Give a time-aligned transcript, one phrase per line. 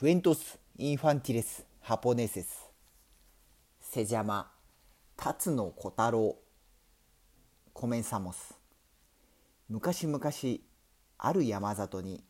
[0.00, 2.70] クエントス・インファンティレス・ハポネセス
[3.82, 4.50] セジャマ
[5.14, 6.38] 辰野小太郎
[7.74, 8.54] コメンサモス
[9.68, 10.22] 昔々
[11.18, 12.24] ある山里に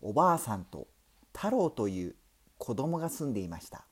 [0.00, 0.86] おばあさんと
[1.34, 2.14] 太郎という
[2.58, 3.86] 子供が住んでいました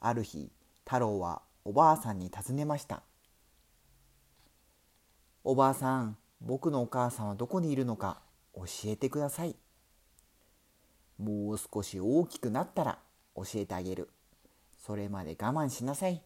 [0.00, 0.50] ある日
[0.86, 3.02] 太郎はおばあさんに尋ねました
[5.44, 8.22] おばあさん僕のお母さんはどこにいるのか
[8.54, 9.56] 教えてください
[11.18, 12.98] もう少し大きくなったら
[13.36, 14.10] 教えてあげる。
[14.84, 16.22] それまで我慢しなさい。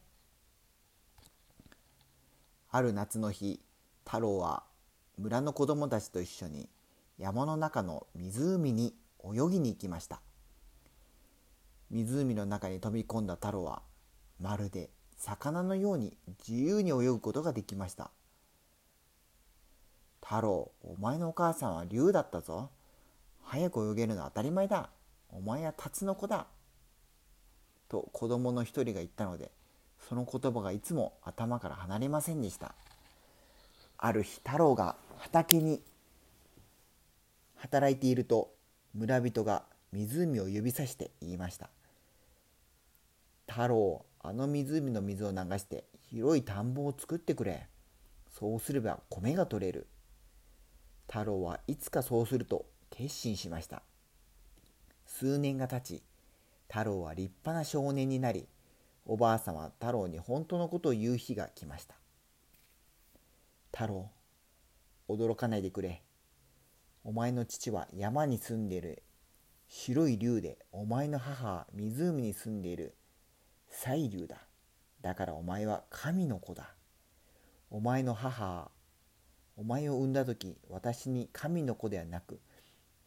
[2.71, 3.61] ある夏の日、
[4.05, 4.65] 太郎は
[5.19, 6.69] 村の子供たちと一緒に
[7.19, 10.21] 山の中の湖に泳ぎに行きました。
[11.91, 13.83] 湖の中に飛び込んだ太郎は
[14.41, 18.11] まるで魚のように自由に泳ぐことができました。
[20.23, 22.71] 太郎、お前のお母さんは竜だったぞ。
[23.51, 24.91] 早く泳げるのは当たり前だ。
[25.31, 26.49] お前はタツノコだ。
[27.89, 29.51] と子供の一人が言ったので、
[30.07, 32.75] その言葉がいつも頭から離れませんでした。
[33.97, 35.81] ある日、太郎が畑に
[37.57, 38.55] 働いていると、
[38.93, 41.71] 村人が湖を指さして言いました。
[43.49, 47.67] 太郎、あの湖の水を流して広い田んぼを作ってくれ。
[48.31, 49.87] そうすれば米が取れる。
[51.07, 52.67] 太郎はいつかそうすると
[52.99, 53.85] 決心しました。
[55.07, 56.03] 数年が経ち、
[56.69, 58.49] 太郎は立派な少年になり、
[59.07, 61.95] おばあさんは太郎に本当のことを言う日が来ました。
[63.73, 64.11] 太郎、
[65.09, 66.03] 驚かないでくれ。
[67.05, 69.05] お前の父は山に住んでいる
[69.69, 72.97] 白い竜で、お前の母は湖に住んでいる
[73.69, 74.39] 彩竜だ。
[75.03, 76.75] だからお前は神の子だ。
[77.71, 78.71] お前の母は、
[79.57, 82.41] お前を産んだ時、私に神の子ではなく、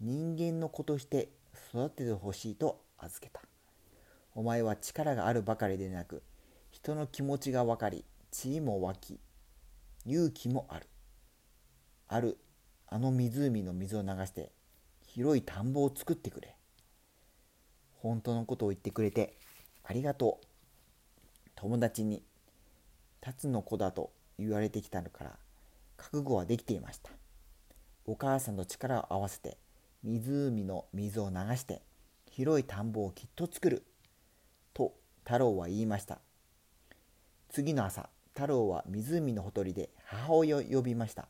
[0.04, 1.30] 人間の子として
[1.70, 3.40] 育ててほしいと預けた。
[4.34, 6.24] お前は力があるばかりでなく、
[6.72, 9.20] 人の気持ちが分かり、地位も湧き、
[10.08, 10.88] 勇気もある。
[12.08, 12.40] ある、
[12.88, 14.52] あの湖の水を流して、
[15.06, 16.56] 広い田んぼを作ってくれ。
[17.94, 19.38] 本当のことを言ってくれて、
[19.84, 20.48] ありがとう。
[21.54, 22.24] 友達に、
[23.20, 25.38] 辰の子だと言われてきたのから、
[25.96, 27.12] 覚悟はできていました。
[28.08, 29.60] お母さんと力を合わせて、
[30.04, 31.82] 湖の水を流して
[32.30, 33.86] 広い田んぼをきっと作る。
[34.74, 36.20] と太郎は言いました。
[37.50, 41.28] 次の朝、太郎は湖のほとりで母親を呼びました。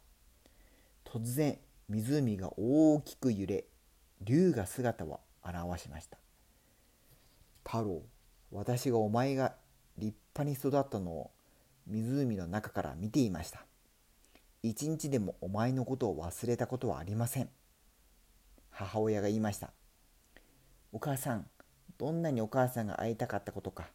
[1.04, 1.58] 突然、
[1.90, 3.66] 湖が大きく揺れ、
[4.22, 6.18] 竜が姿を現しました。
[7.66, 8.04] 太郎、
[8.52, 9.56] 私がお前が
[9.98, 11.32] 立派に育ったのを
[11.88, 13.66] 湖の中から見ていました。
[14.64, 17.50] 一日でもお前のことを忘れたことはありません。
[18.86, 19.72] 母親が言いました。
[20.92, 21.48] お母さん、
[21.98, 23.90] どんなにお母さんが会いたかったことか。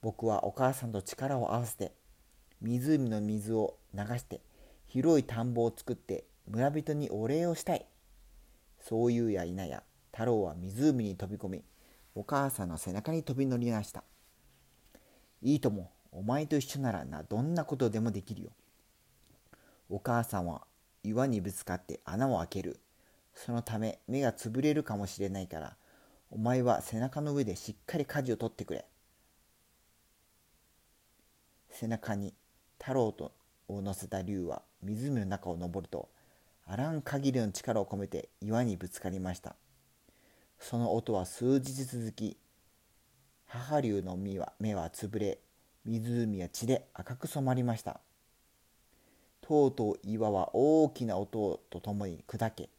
[0.00, 1.92] 僕はお母さんと力を合わせて、
[2.60, 4.40] 湖の水を流して
[4.86, 7.86] 広い田んぼを作って村人にお礼をしたい。
[8.80, 11.64] そういうや否や、太郎は湖に飛び込み、
[12.14, 14.04] お母さんの背中に飛び乗りました。
[15.42, 18.50] いいとも、お前と一緒ならな、どんなことでもできるよ。
[19.88, 20.66] お母さんは
[21.02, 22.78] 岩にぶつかって穴を開ける。
[23.34, 25.76] そのため目が潰れるかもしれないから、
[26.30, 28.86] お前は背中の上でしっかり舵を取ってくれ。
[31.70, 32.34] 背中に
[32.80, 33.32] 太郎と
[33.68, 36.08] を乗せた竜は湖の中を登ると、
[36.66, 39.56] あらん限りの力を込めて岩にぶつかりました。
[40.58, 42.36] その音は数日続き、
[43.46, 45.38] 母竜の目は目は潰れ、
[45.84, 48.00] 湖は血で赤く染まりました。
[49.40, 52.70] とうとう岩は大きな音とともに砕け、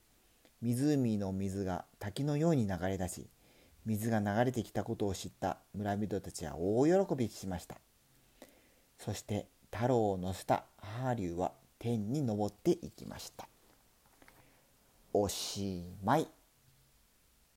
[0.62, 3.28] 湖の水が滝のように流れ出し、
[3.86, 7.78] 水が流れてきたことを知った村人たちは大喜びしました。
[8.98, 13.48] そして太郎を乗せた母竜は天に昇っていきました。
[15.14, 16.28] おしまい。